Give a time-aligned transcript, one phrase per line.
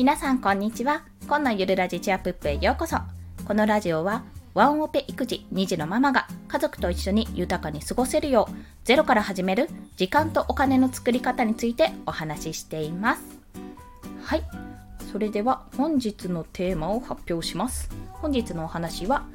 [0.00, 1.02] 皆さんこんにちは。
[1.26, 2.96] 今のゆるラジチアプップへようこそ。
[3.44, 9.68] このラジオはワンオペ育児2児のママが家族と一緒に豊かに過ごせるようゼロから始める
[9.98, 13.22] 時間とお金の作り方についてお話ししています。
[14.24, 14.42] はい。
[15.12, 17.90] それでは本日のテーマを発表します。
[18.22, 19.26] 本日のお話は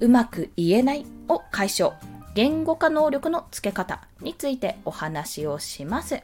[0.00, 1.92] うまく言えないを解消。
[2.34, 6.22] 言語化能力のつけ方についてお話をします。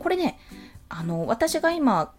[0.00, 0.38] これね
[0.90, 2.12] あの私が今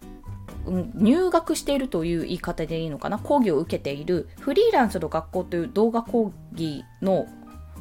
[0.94, 3.18] 入学しているという言い方でいいのかな？
[3.18, 4.28] 講義を受けている。
[4.40, 7.26] フリーランスの学校という動画講義の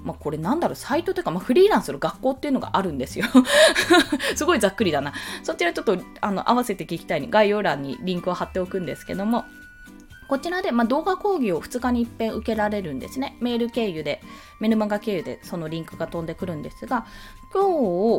[0.03, 3.25] まあ、これなんだろう、サイトというか、まあ、フリーランスの学校っていうのがあるんですよ。
[4.35, 5.11] すごいざっくりだな。
[5.43, 7.21] そちらちょっとあの合わせて聞きたい。
[7.21, 9.45] に概要欄にリンクを貼っておくんですけども、
[10.27, 13.37] こちらで、ま、動画講義を2日に一遍受けられるんですね。
[13.39, 14.21] メール経由で、
[14.59, 17.05] メルマガ経由でそのリンクが飛んでくるんですが、
[17.53, 17.63] 今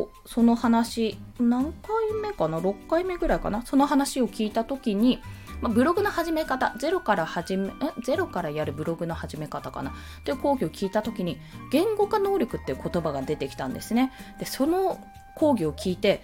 [0.03, 3.61] 日その話、何回目かな ?6 回目ぐらいかな？
[3.65, 5.19] その話を聞いた時に、
[5.61, 7.71] ま、ブログの始め方、ゼロから始め、
[8.03, 9.93] ゼロからやるブログの始め方かな？
[10.25, 11.37] という講義を聞いた時に、
[11.71, 14.11] 言語化能力っていう言葉が出てきたんですね。
[14.39, 14.99] で、その
[15.35, 16.23] 講義を聞いて、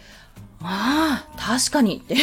[0.61, 2.15] ああ、確かにって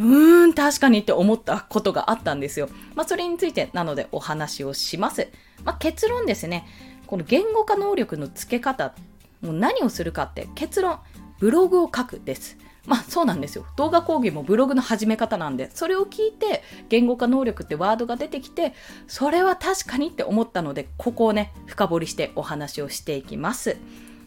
[0.00, 2.68] うーん、確かにって思ったことがあったんですよ。
[2.94, 5.28] まあ、それについてなのでお話をします。
[5.64, 6.66] まあ、結論ですね。
[7.06, 8.94] この言語化能力の付け方、
[9.40, 10.98] もう何をするかって結論、
[11.38, 12.56] ブログを書くです。
[12.86, 13.64] まあそうなんですよ。
[13.76, 18.74] 動画講義もブログの始め方なんで、それを聞いて言語化能力ってワードが出てきて、
[19.06, 23.76] それは確かにって思ったので、ここをね、深掘りしてお話をしていきます。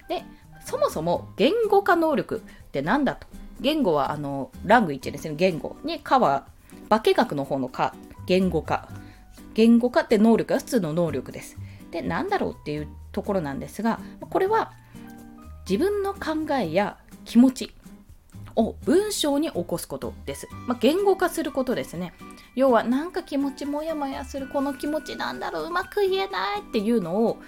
[0.09, 0.23] で、
[0.65, 3.27] そもそも言語化能力って何だと
[3.59, 6.47] 言語はあのラングイッチですね言語に科は
[6.89, 8.89] 化学の方の科言語化。
[9.53, 11.57] 言語化って能力は普通の能力です。
[11.89, 14.73] で何だろうっていうところなんですがこれは
[15.67, 17.73] 自分の考えや気持ち
[18.55, 22.13] を文章に起こすことです、まあ、言語化することですね。
[22.55, 27.39] 要はなんか気持ちもやもやするこの気持ちなんだろううまく言えないっていうのを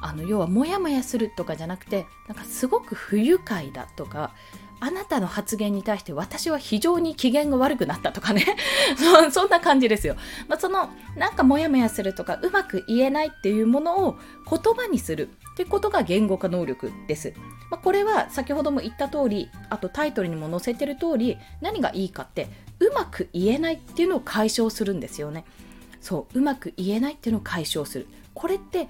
[0.00, 4.34] あの要はモヤモヤするとかじゃなくてなんかすごく不愉快だとか
[4.80, 8.44] あなたの発言に対して私は非常に機嫌が悪くなったとかね。
[9.30, 10.16] そんな感じですよ、
[10.48, 14.18] まあ、そのなんかモヤモヤするとかうまく言えないっていうものを
[14.48, 15.28] 言葉にする。
[15.50, 17.34] ってことが言語化能力です、
[17.70, 22.48] まあ、これは先ほども言った通りあとタイトルにも載せてる通り何がいいかって
[22.78, 25.44] うまく言えないっていうのを解消するんですよね。
[26.00, 28.06] そううまく言えないっていうのを解消する。
[28.32, 28.88] これって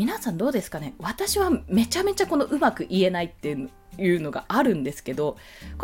[0.00, 0.94] 皆さんどうですかね？
[0.98, 3.54] 私はめちゃめちゃこのうまく言えないって
[3.98, 5.36] いうのがあるんですけど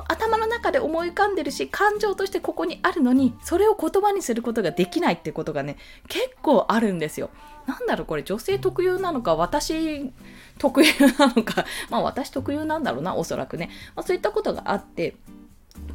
[0.08, 5.76] 頭の中で思い浮かんでるし感情としてここにあるのにそれを言葉にすることができないってことがね
[6.08, 7.28] 結構あるんですよ。
[7.66, 10.10] なんだろうこれ女性特有なのか私
[10.56, 15.16] 特有なのかまあ私特有なんだろうなおそらくね、まあ、そういったことがあって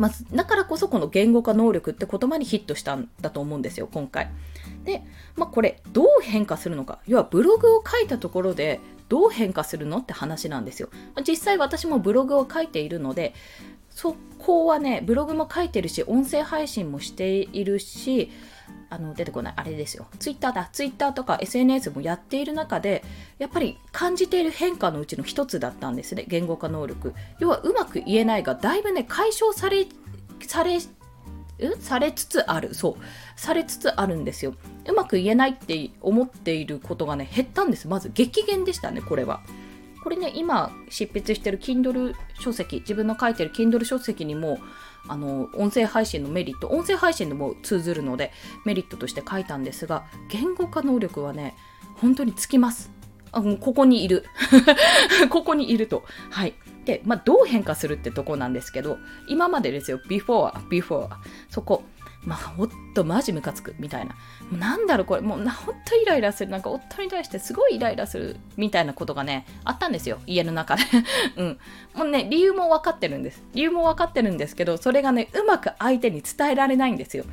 [0.01, 4.31] まあ、だからこそこの言語化能力って言葉にヒットしたんだと思うんですよ今回。
[4.83, 5.03] で、
[5.35, 8.79] まあ、これどう変化するのか要はブログを書いたところで
[9.09, 10.89] どう変化するのって話なんですよ。
[11.27, 13.35] 実際私もブログを書いているので
[13.91, 18.31] そこはねブログも書いてるし音声配信もしているし
[18.89, 23.03] あの出てこないあれですよツイッターだツイッターとか SNS もやっている中で
[23.41, 27.15] やっぱり感じている変化のうちの一つだったんですね言語化能力。
[27.39, 29.87] 要はうまく言えないがだいぶね解消され
[30.45, 30.77] され
[31.79, 32.75] されつつある。
[32.75, 32.95] そう。
[33.35, 34.53] されつつあるんですよ。
[34.87, 37.87] うまく言えないって思っていることがね減ったんです。
[37.87, 39.41] まず激減でしたねこれは。
[40.03, 44.59] これね今執筆してる Kindle 書籍自分の書いてる Kindle 書籍にも
[45.07, 48.31] あの音声配信のメリット音声配信でも通ずるので
[48.65, 51.55] メリットとして書いたんですが言語化能力はね
[51.95, 53.00] 本当につきます。
[53.31, 54.25] ここにいる
[55.29, 56.53] ここにいるとはい
[56.85, 58.97] で、まあ、どう変化するってとこなんですけど
[59.27, 61.09] 今までですよ before before
[61.49, 61.83] そこ
[62.23, 64.15] まあ、ほっとマジムカつくみたいな。
[64.51, 66.51] なんだろうこれ、もうほんとイライラする。
[66.51, 70.19] なんか夫に対してすごいイライラするみたいなことがね、あったんですよ。
[70.27, 70.83] 家の中で。
[71.37, 71.59] うん。
[71.95, 73.43] もうね、理由も分かってるんです。
[73.53, 77.25] 理由も分かってるんですけど、それがね、うまく相手に伝えられないんですよ。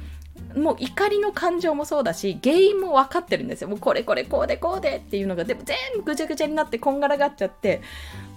[0.58, 3.68] もう怒りの感情もそうだし、原因も分かってるんですよ。
[3.68, 7.82] もうこれこれこうでこうでっていうのが、でも全部ぐちゃぐちゃになってこんがらがっちゃって、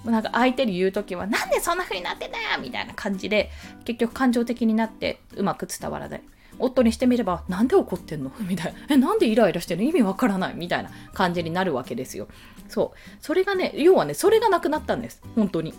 [0.04, 3.50] もうなんか相手に言う時は、なんでそんな風になってんだよみたいな感じで、
[3.86, 6.22] 結局感情的になってうまく伝わらない。
[6.60, 8.32] 夫にしてみれば、なんで怒ってんの？
[8.42, 8.80] みたいな。
[8.90, 9.84] え、なんでイライラしてる？
[9.84, 12.28] の意味わからないみたいな感じになるわけですよ。
[12.68, 12.98] そう。
[13.20, 15.22] それがね、要はね、それがなくなったんです。
[15.36, 15.74] 本当に。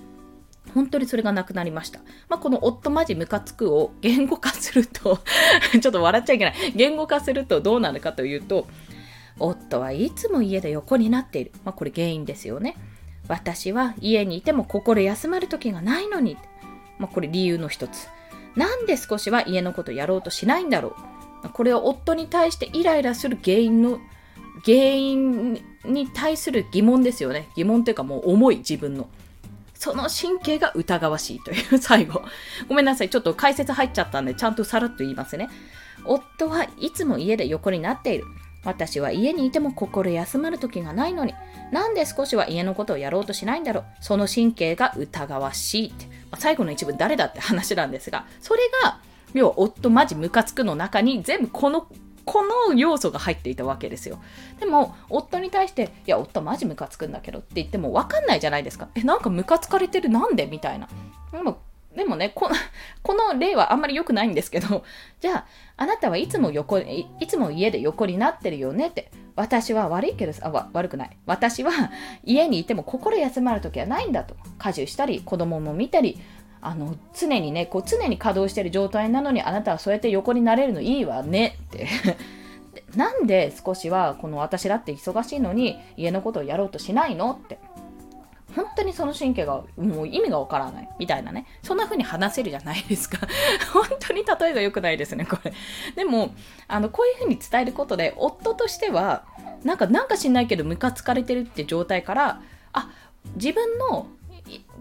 [0.75, 2.01] 本当にそれがなくなりました。
[2.29, 5.19] まあ、この夫マジムカつくを言語化すると
[5.81, 6.55] ちょっと笑っちゃいけない。
[6.75, 8.67] 言語化するとどうなるかというと、
[9.39, 11.53] 夫はいつも家で横になっている。
[11.65, 12.77] まあ、これ原因ですよね。
[13.29, 16.37] 私は家にいても心休まる時がないのに。
[16.99, 18.09] まあ、これ理由の一つ。
[18.57, 20.97] なんで少しは家のことやろうとしないんだろ
[21.45, 23.99] うこれを夫に対してイライラする原因の
[24.65, 25.55] 原因
[25.85, 29.09] に対する疑問ですよね疑問というかもう重い自分の
[29.83, 32.23] その神経が疑わしいという最後。
[32.69, 33.11] ごめんなさい。
[33.11, 35.51] ちょっと解説入っちゃったんでちゃんとさらっと言いますね。
[36.05, 38.25] 夫はいつも家で横になっている。
[38.65, 41.35] 私は家にいても心休まる時がないのに。
[41.73, 43.85] なんで少しは家のことをやろうとしないんだろう。
[43.99, 49.01] その神経が疑わしいって、まあ、最後の一文誰だって話なんですがそれが
[49.35, 51.89] 要は夫マジムカつくの中に全部この
[52.25, 54.21] この要素が入っていたわけですよ。
[54.61, 58.89] でも、夫に対して、いや、夫マジムカつくんだけどって言っても分かんないじゃないですか。
[58.95, 60.89] え、なんかムカつかれてるなんでみたいな。
[61.33, 61.59] でも、
[61.97, 62.55] でもねこの、
[63.03, 64.85] この例はあんまり良くないんですけど、
[65.21, 65.47] じゃあ、
[65.77, 69.11] あなたはいつも横い、いつも家で横になってるよねって。
[69.35, 71.17] 私は悪いけどあ、悪くない。
[71.27, 71.73] 私は
[72.23, 74.37] 家にいても心休まるときはないんだと。
[74.59, 76.21] 家事したり、子供も見たり、
[76.63, 81.89] あの常にねこう常に稼働してる状態なのにあなたはそうやって横になれるのいいわねって。
[82.97, 87.59] なんで少しはこの私だって忙しいのに家のことをやろうとしないのって。
[88.55, 90.89] 本当にその神経がもう意味がわからない。
[90.99, 91.47] みたいなね。
[91.63, 93.27] そんな風に話せるじゃないですか。
[93.73, 95.53] 本当に例えが良くないですねこれ。
[95.97, 96.35] でも
[96.69, 99.25] あのこういう風に伝えることで夫としては
[99.65, 102.43] なんかなんか知んないけどムカつかれてるって状態から
[102.73, 102.91] あ
[103.37, 104.07] 自分の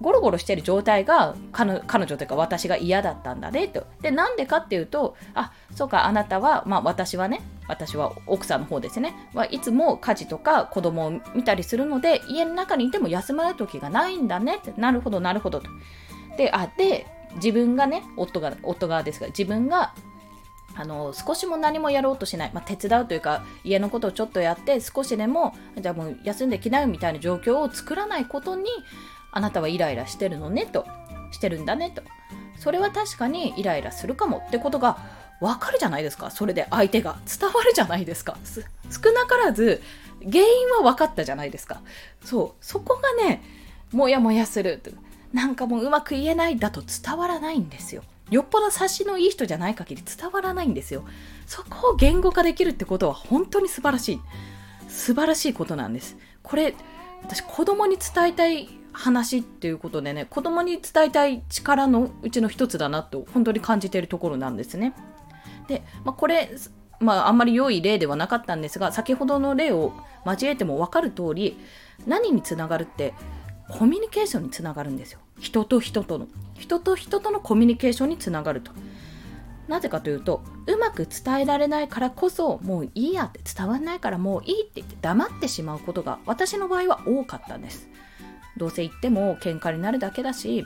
[0.02, 3.86] ゴロゴロしてる状態が彼女というか私が嫌だったんだねと。
[4.02, 15.70] で、なんでかっていうと、あ、そうか、あなたは、まあ私はね、私は奥さんの方ですね、はいつも家事とか子供を見たりするので、家の中にいても休まる時がないんだねって、なるほど、なるほどと。
[16.38, 17.06] で、あ、で、
[17.36, 19.94] 自分がね、夫が、夫側ですが、自分が
[20.76, 28.70] あの少しも何もやろうとしない、まあ、手伝うというか家のことをちょっとやって少しでもじゃあもう休んできなよみたいな状況を作らないことに
[29.32, 30.86] あなたはイライラしてるのねと
[31.32, 32.02] してるんだねと。
[32.60, 34.98] それは確かにイライラするかもってことが
[35.40, 36.30] わかるじゃないですか。
[36.30, 38.38] それで相手が伝わるじゃないですか。
[38.90, 39.82] 少なからず
[40.22, 41.82] 原因は分かったじゃないですか。
[42.24, 43.42] そうそこがね
[43.92, 44.82] モヤモヤする
[45.34, 48.04] なんかもううまく言えないだと伝わらないんですよ。
[48.30, 51.04] よっぽど察しのいい人じゃない限り伝わらないんですよ。
[51.48, 54.22] そこを言語化できるってことは本当に素晴らしい。
[54.88, 56.16] 素晴らしいことなんです。
[56.44, 56.76] これ
[57.24, 64.94] 私子供に伝えたい話っていうことでね子供に伝えたい力のうちの一つだなと本当に感じているところなんですね。
[65.68, 66.52] で、まあ、これ、
[67.00, 69.94] まあ、あんまり良い例ではなかったんですが先ほどの例を
[70.26, 71.58] 交えても分かる通り
[72.06, 73.14] 何につながるって
[73.70, 75.20] コミュニケーションにつながるんですよ。
[75.40, 76.28] 人と人との。
[76.60, 78.72] 人と人とのコミュニケーションにつながると。
[79.72, 87.90] なぜかというとうまく伝えられないからこそもういいやって伝わらないからもういいって言って黙ってしまうことが私の場合は多かったんです。
[88.58, 90.66] どうせ言っても喧嘩になるだけだし、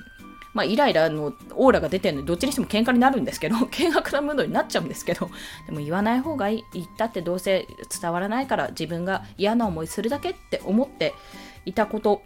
[0.56, 5.30] まあ、イライラのオーラが出てるので、どっちにしても喧嘩になるんですけど、 険悪なムードになっちゃうんですけど、
[5.68, 6.63] でも言わない方がいい。
[6.74, 7.68] 言ったってどうせ
[8.02, 11.13] 伝わらないから自分が嫌な思いするだけって思って
[11.66, 12.24] いたこと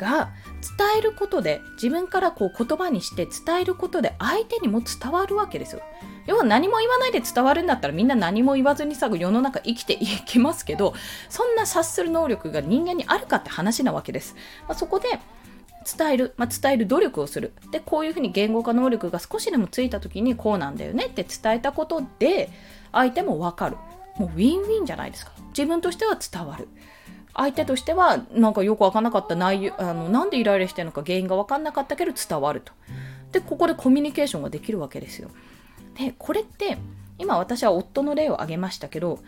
[0.00, 0.32] が
[0.78, 5.82] 伝えることで自分からこう言葉にして伝えることで相手にも伝わるわけですよ。
[6.26, 10.94] 要は何も言わないで伝わるんだったらみんな何も言わずにさ世の中生きていけますけど
[11.28, 14.34] そんな察する能力が人間にあるかって話なわけです。
[14.66, 15.08] まあ、そこで
[15.98, 17.52] 伝える、まあ、伝える努力をする。
[17.70, 22.50] で、こういうふうに言語化能力が少しでもついた時にこうなんだよねって伝えたことで
[22.92, 23.76] 相手もわかる。
[24.16, 25.32] もうウィンウィンじゃないですか。
[25.48, 26.68] 自分としては伝わる。
[27.34, 32.72] 相手としてはなんかよく分かんなかった内容あのなんでイライラしてるのか原因が分かんなかったけど伝わると。
[33.32, 35.30] でここでコミュニケーションができるわけですよ。
[35.96, 36.78] でこれって
[37.18, 39.20] 今私は夫の例を挙げましたけど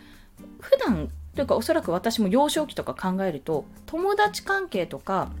[0.59, 5.31] 普段というかおそらく私も幼少期とか考えると友達関係とか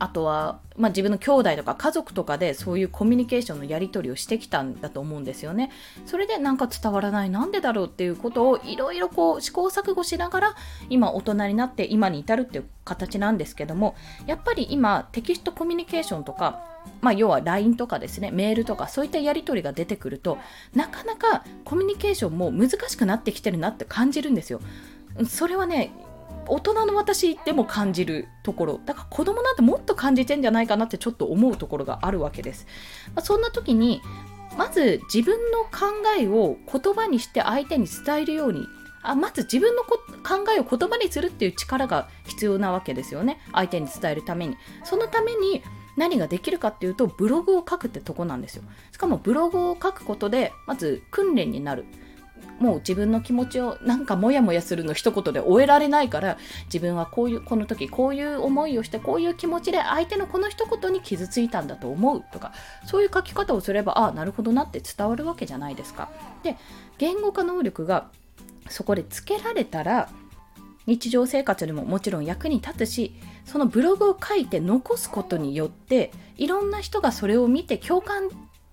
[0.00, 5.70] あとは、まあ、自分の兄弟とか家族とかでそういうコミュニケーションのやり取りをしてきたんだと思うんですよね。
[6.06, 10.56] それでなんか伝わらないなんでだろうっていうことをいろいろこう試行錯誤しながら
[10.88, 13.94] 今大人になって今に至るっていう形なんですけども
[14.26, 16.64] やっぱり今テキストコミュニケーションとか
[17.02, 20.38] まあ、要は LINE とかですね、メールとかそういったやり取りが出てくると、
[20.74, 24.60] なかなかコミュニケーションも難しくなってきてるなって感じるんですよ。
[25.28, 25.92] それはね、
[26.46, 28.80] 大人の私でも感じるところ。
[28.84, 32.66] だから子供なんてもっと感じてんじゃないかなってちょっと思うところがあるわけです、
[33.14, 34.00] まあ、そんな時に
[34.56, 35.70] まず自分の考
[36.18, 38.66] えを言葉にして相手に伝えるように
[39.02, 39.98] あまず自分の考
[40.56, 43.40] えを言葉にするっていう力が必要なわけですよね。
[43.52, 44.56] 相手に伝えるために。
[44.84, 45.62] そのために
[45.96, 48.62] 何ができるかっていうとブログを書くってとこなんですよ。
[48.92, 51.86] しかもブログを書くことでまず訓練になる。
[52.58, 62.52] もう自分の気持ちをなんかモヤモヤするの一言で終えられないから自分はこういうこの時こういう思いをしてこういう気持ちで相手のこの一言に傷ついたんだと思うとか
[62.86, 66.10] そういう書き方をすればああなるほどなって伝わるわけじゃないですか。
[66.42, 66.56] で
[66.98, 68.08] 言語化能力が
[68.68, 70.10] そこでつけられたら
[70.86, 78.28] 日常生活でももちろん役に立つしそのブログを書いて残すことによっていろんな人がそれを見て共感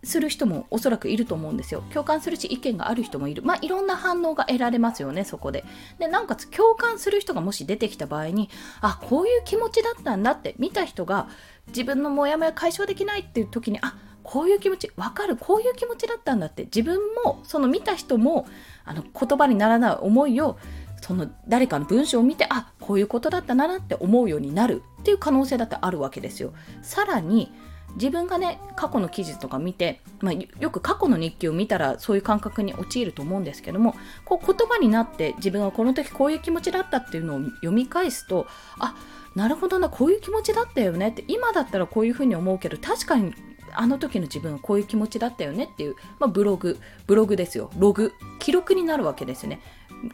[0.07, 1.83] する人もおそらくいると思うんですよ。
[1.91, 3.43] 共感するし意見がある人もいる。
[3.43, 5.65] まあいろんな反応が得られますよね、そこで。
[5.99, 8.49] で、なおかつ共感する人がもし出てきた場合に、
[8.81, 11.27] あ、こういう気持ちだったんだって見た人が
[11.67, 18.47] 自分のモヤモヤ解消できないっていう時に、あ、こういう気持ち、わかる、こういう気持ちだったんだって自分も、その見た人も、
[18.85, 20.57] あの言葉にならない思いを
[21.01, 26.53] その誰かの文章を見てあこういうことだったなって思うようになるっていう可能性だってあるわけですよ。
[26.81, 27.51] さらに
[27.97, 38.47] 自分がね過去の記事とか見て、まあ、よく過去の日記を見たらそういう感覚に陥ると思うんですけどもこう言葉になって自分はこの時こういう気持ちだったっていうのを読み返すと
[38.79, 38.95] あ
[39.35, 43.33] なるほどなこういう気持ちだったよねって今だったらこういうふうに思うけど確かに
[43.73, 47.69] あの時の自分はこういう気持ちだったよねっていう、まあ、ブログブログですよ。
[47.77, 48.13] ログ。
[48.39, 49.59] 記録になるわけですよね。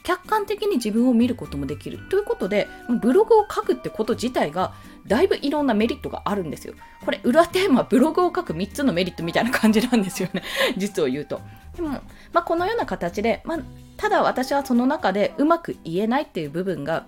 [0.03, 2.67] 客観的に自分を見ることもできるということで
[3.01, 4.73] ブログを書くってこと自体が
[5.07, 6.73] だいぶいろんなメリットがあるんですよ。
[7.03, 10.43] これ裏テーマブログを書く3つのメリットみたいな感じなんですよね。
[10.77, 11.41] 実を言うと。
[11.75, 12.01] でも、ま
[12.35, 13.59] あ、このような形で、まあ、
[13.97, 17.05] ただ私はその中でうまく言えないっていう部分が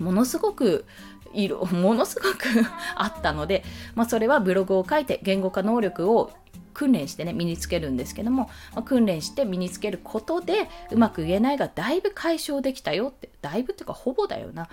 [0.00, 0.84] ものすごく
[1.32, 6.32] 色 ものすごくあったので、まあ、それはブログを書いて言語化能力を
[6.78, 14.68] 訓練してね身につけるんですけども、まあ、訓練して身につけることでうまく言えないがだいぶ解消できたよってだいぶっていうかほぼだよな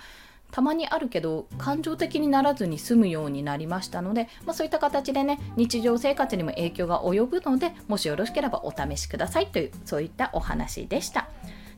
[0.52, 11.28] たまにあるけど感情的にならずに済むようになりましたので、まあ、そういった形でね日常生活にも影響が及ぶのでもしよろしければお試しくださいというそういったお話でした。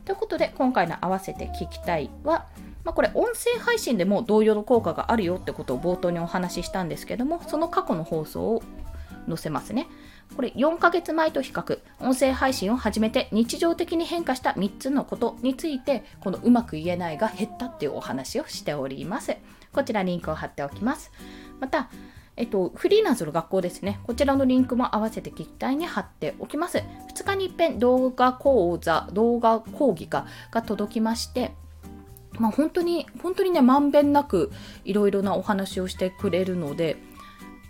[0.05, 2.45] ということで今回の「合わせて聞きたいは」
[2.85, 8.63] まあ、これ音声配信でも同様の効果があるよってことを冒頭にお話ししたんですけどもその過去の放送を
[9.27, 9.87] 載せますね。
[10.35, 19.35] これ4ヶ月前と比較、音声配信を始めて日常的に変化した3つのことについて、このうまく言えないが減ったっていうお話をしております。
[19.73, 21.11] こちらリンクを貼っておきます。
[21.59, 21.89] また、
[22.37, 23.99] えっと、フリーランスの学校ですね。
[24.03, 26.77] こちらのリンクも合わせて聞きたいに貼っておきます。
[27.13, 31.51] 2日に一遍動画講座、動画講義かが届きまして、
[32.39, 34.51] まあ、本当に、本当にね、まんべんなく
[34.85, 36.95] いろいろなお話をしてくれるので、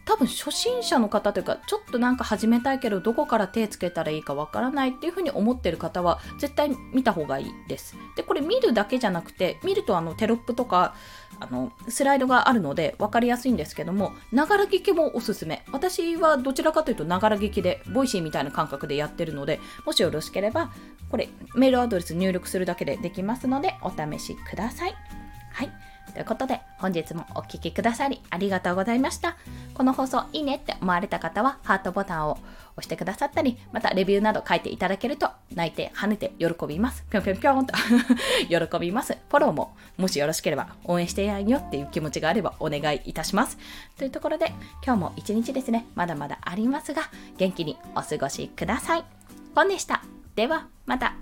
[0.10, 7.96] 多分初心者の方というかちょっとなんか始めたいけどどこから手つけたらいいかわからないっていうふうに思ってる方は絶対見た方がいいです。
[8.16, 10.96] でこれ見るだけじゃなくて見るとあのテロップとか
[11.40, 20.72] あのスライドがあるので分かりやすいんですけどもながら聞きもおすすめ私はどちらかというとながら聞きで Voicy みたいな感覚でやってるのでもしよろしければ
[21.12, 24.96] これメールアドレス入力するだけでできますのでお試しください。
[25.54, 29.38] はいということで、本日もお聴きくださりありがとうございました。
[29.74, 32.40] この放送いいねって思われた方は、ハートボタンを
[32.78, 37.06] 押してくださったり、またレビューなど書いていただけると、泣いて跳ねて喜びます。
[37.10, 37.74] ぴょんぴょんぴょんと
[38.48, 39.14] 喜びます。
[39.14, 43.58] フォローも、もしよろしければ応援してやんよっていう気持ちがあればお願いいたします。
[43.98, 44.54] というところで、
[44.86, 47.04] 今日も一日ですね、まだまだありますが、
[47.38, 49.04] 元気にお過ごしください。
[49.56, 50.02] ポンでした。
[50.36, 51.14] では、また。